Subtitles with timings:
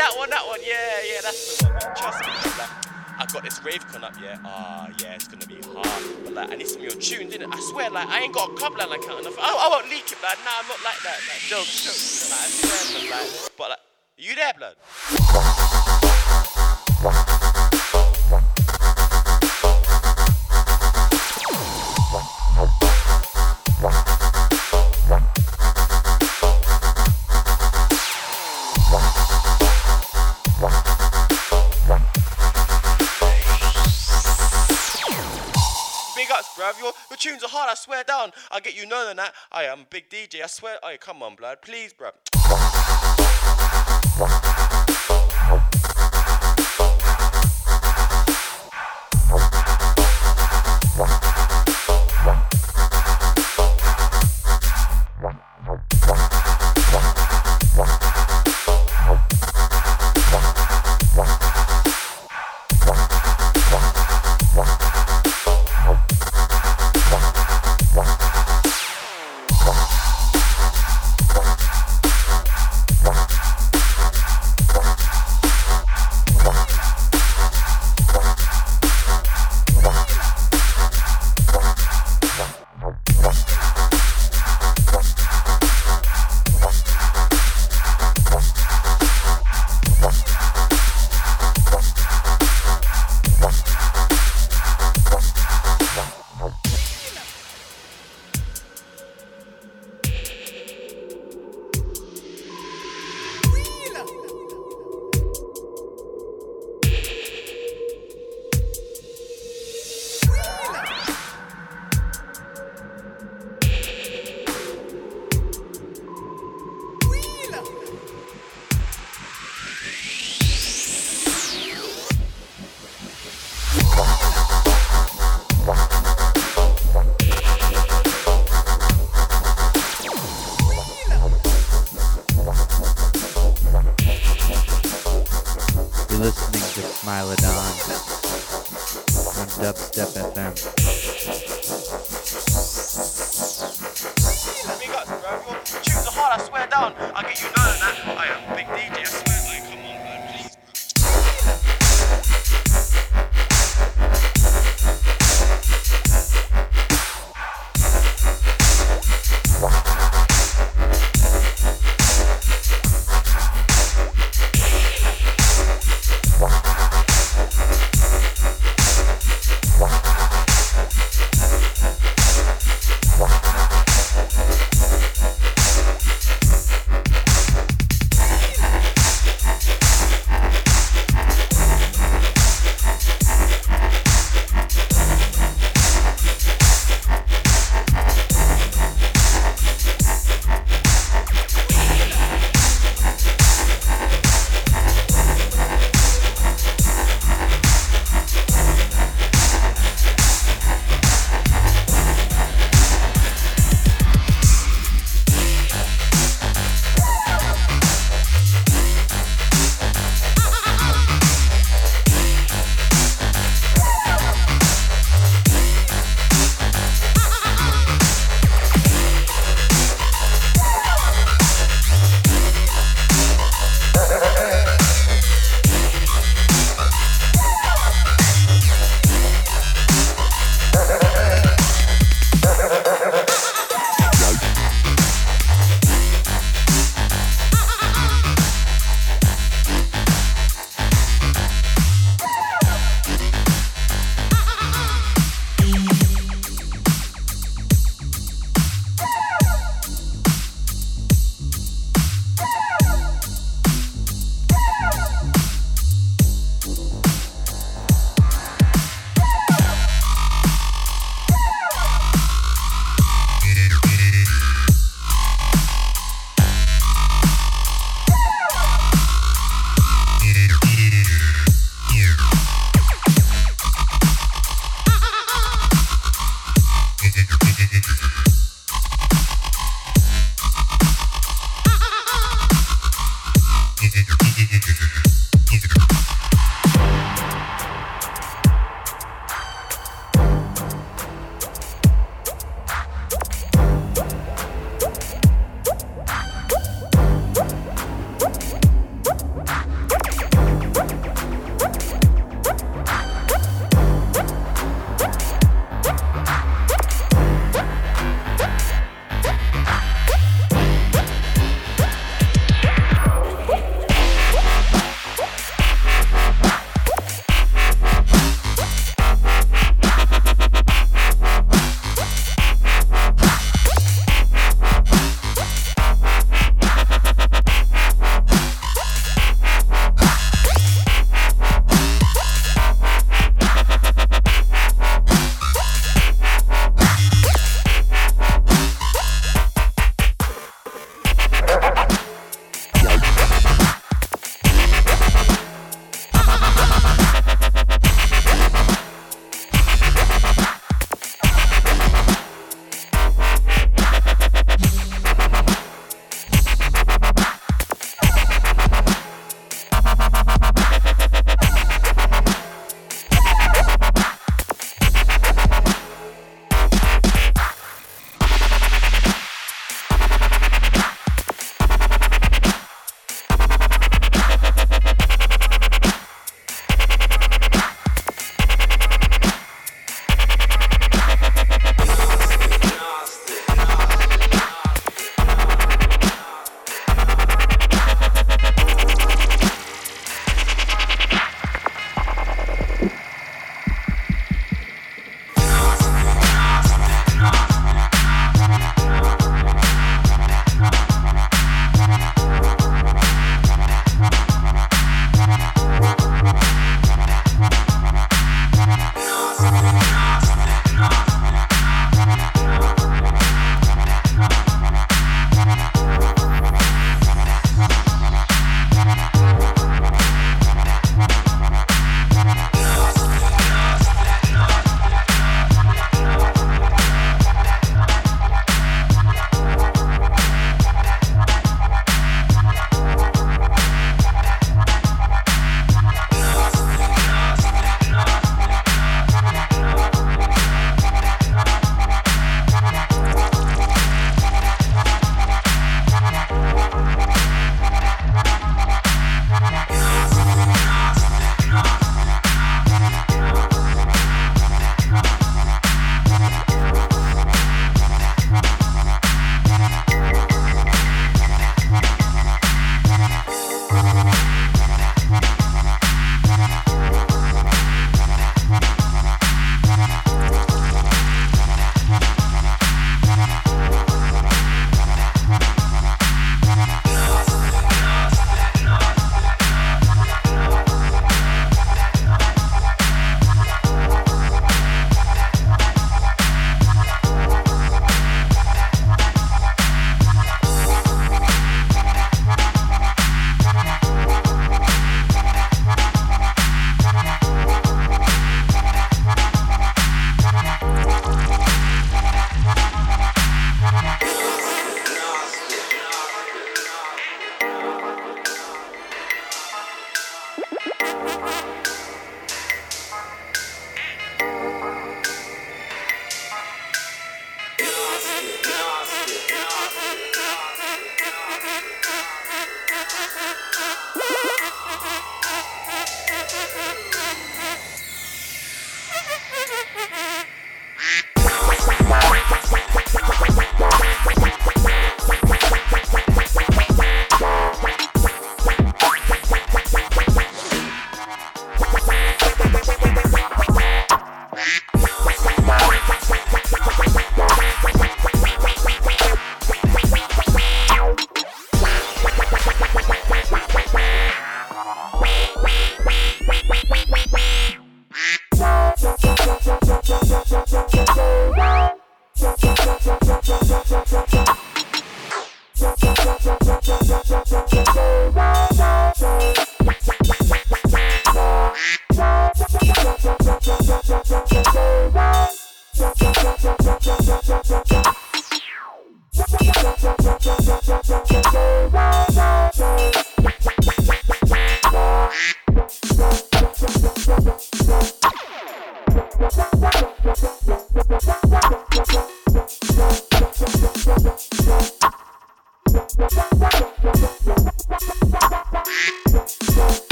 [0.00, 0.60] that one, that one.
[0.64, 1.78] Yeah, yeah, that's the one.
[1.94, 2.32] Trust me.
[2.56, 2.72] Like,
[3.20, 4.38] I got this rave con up, yeah.
[4.44, 6.24] Ah, yeah, it's gonna be hard.
[6.24, 7.52] But like, I need some of your tunes, innit?
[7.52, 9.36] I swear, like, I ain't got a club line account enough.
[9.38, 10.38] I, I won't leak it, blood.
[10.44, 11.20] Nah, I'm not like that.
[11.28, 12.30] Like, jokes.
[12.30, 13.10] Like, I swear.
[13.10, 13.78] Like, but like,
[14.16, 16.09] you there, blood?
[37.20, 38.32] Tunes are hard, I swear down.
[38.50, 39.34] I'll get you knowing that.
[39.52, 40.78] I am a big DJ, I swear.
[40.82, 41.58] Oh, come on, blood.
[41.62, 42.39] Please, bruv.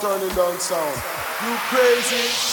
[0.00, 0.94] Turning down sound.
[1.42, 2.47] You crazy?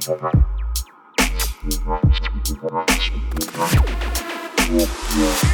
[0.00, 0.22] Thank
[5.16, 5.49] you.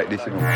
[0.00, 0.50] Like this, you know.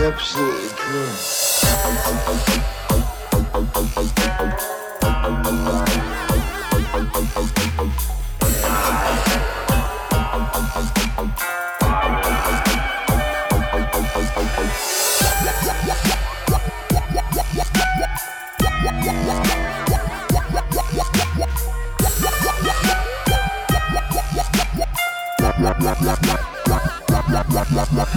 [0.00, 0.68] Absolutely
[4.38, 4.77] good.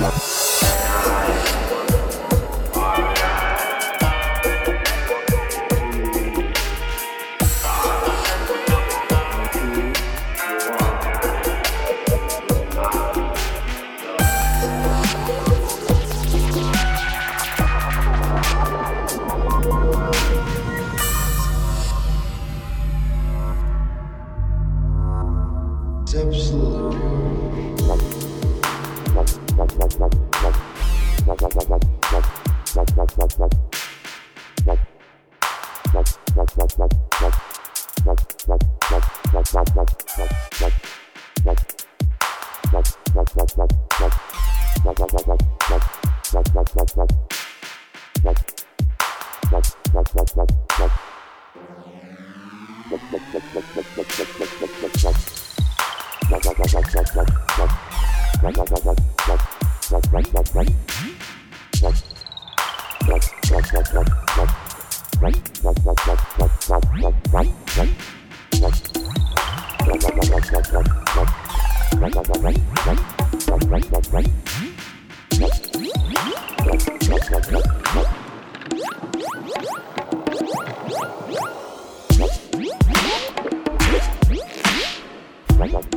[0.02, 0.41] Thank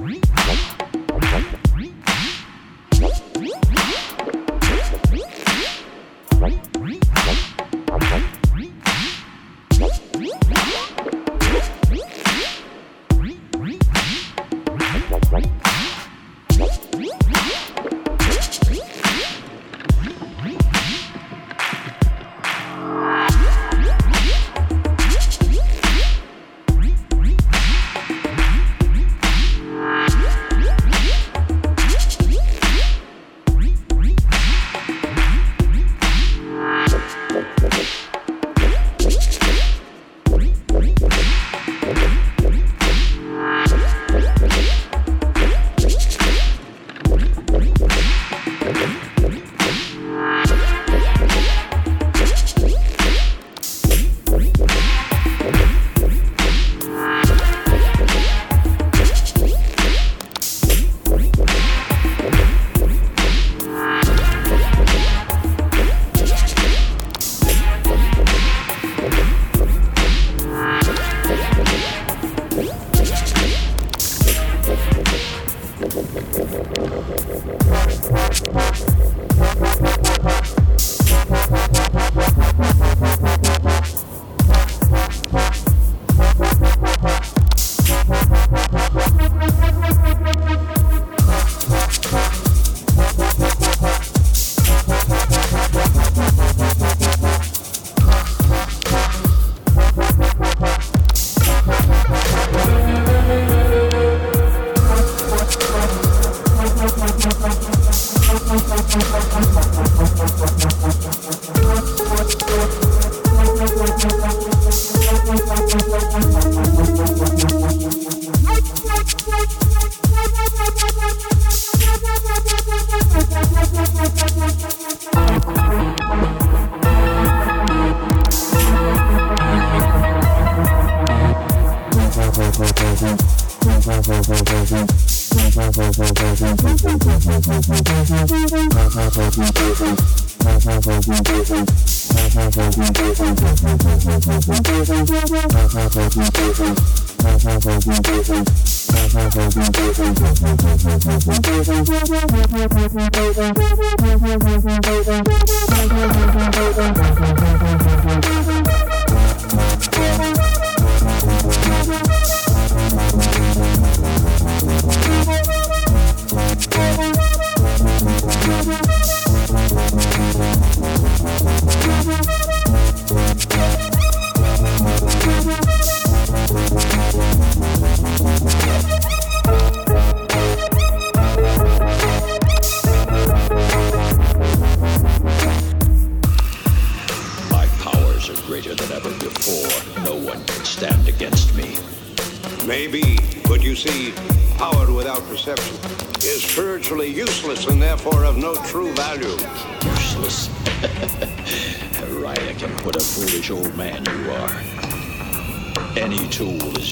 [0.04, 0.73] Right.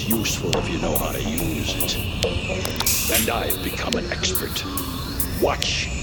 [0.07, 1.97] Useful if you know how to use it.
[3.13, 4.65] And I've become an expert.
[5.41, 6.02] Watch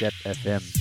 [0.00, 0.79] stepfm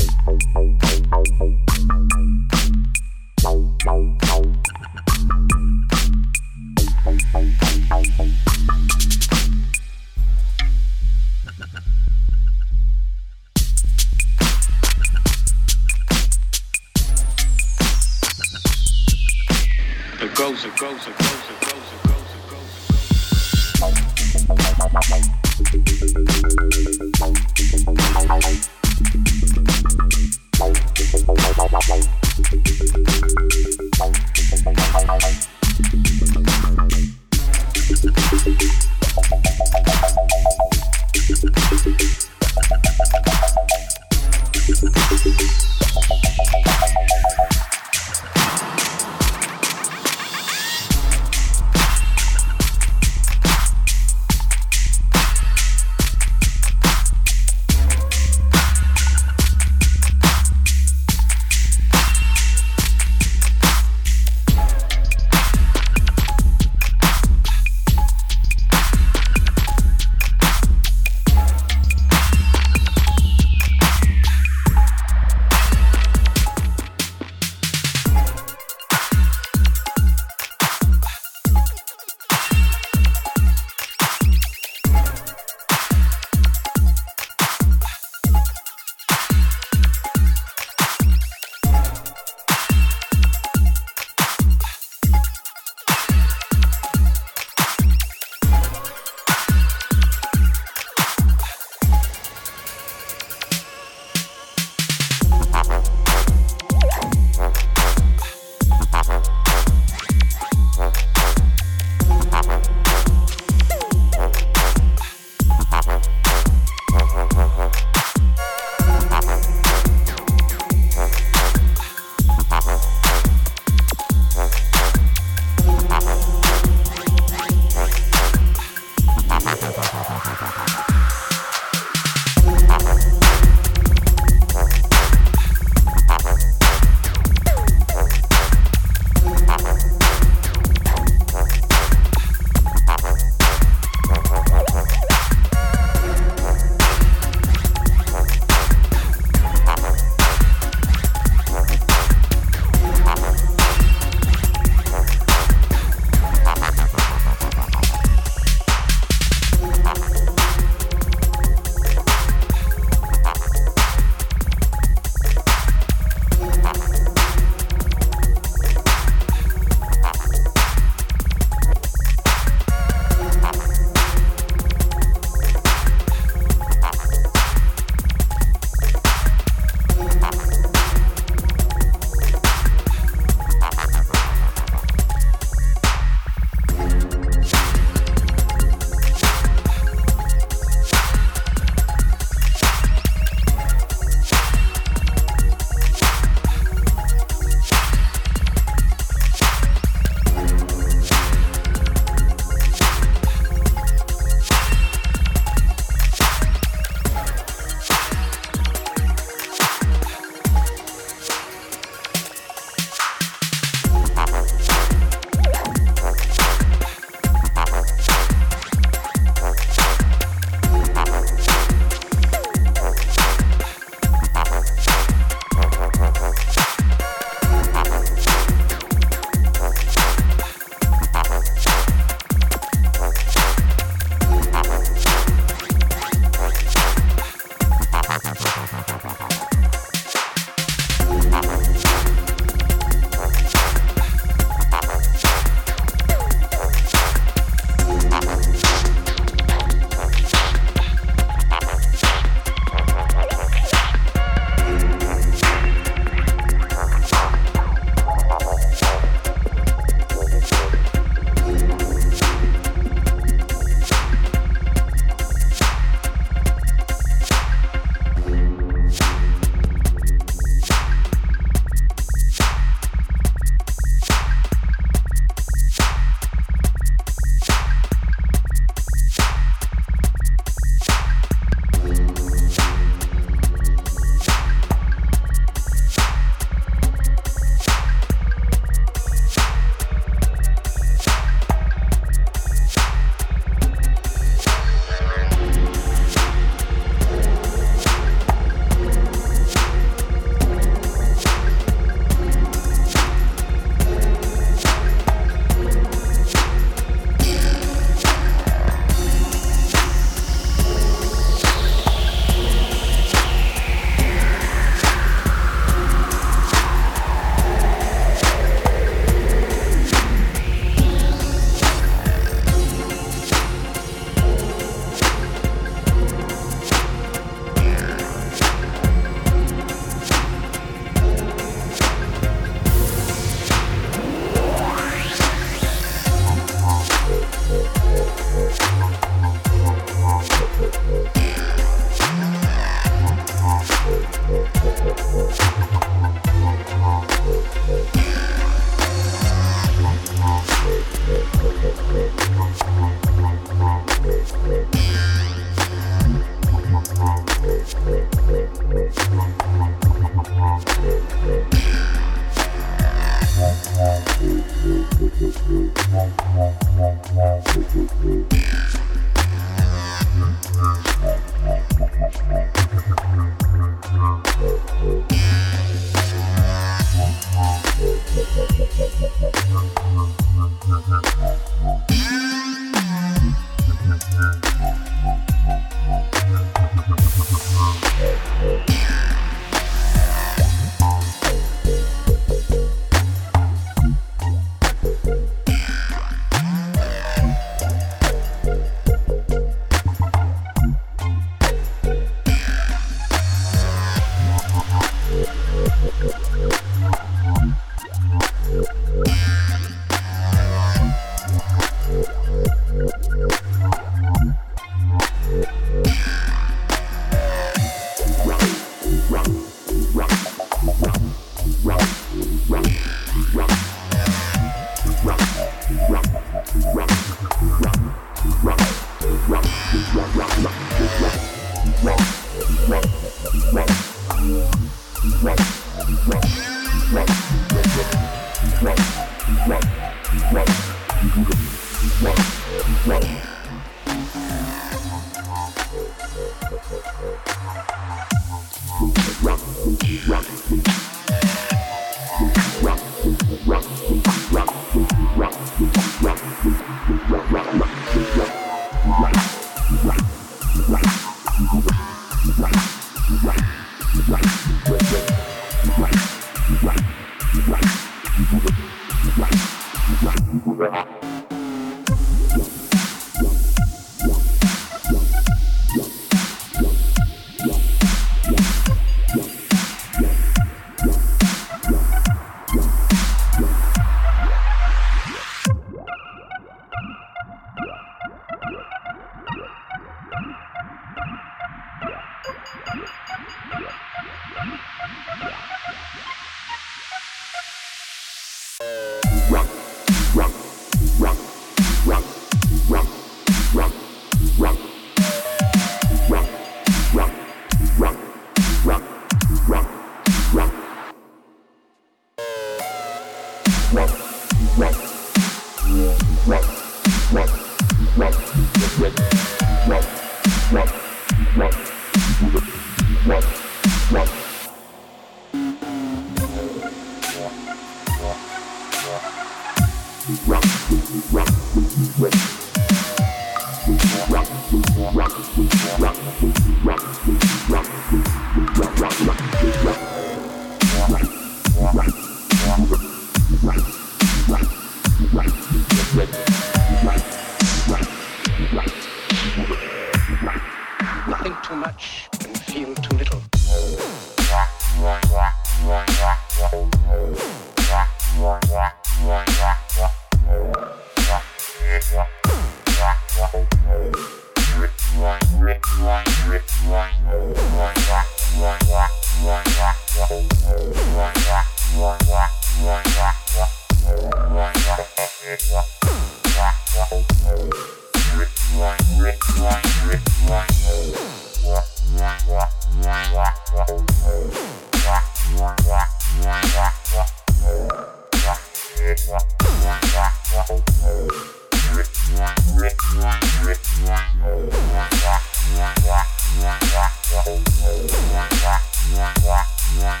[599.78, 600.00] Yeah.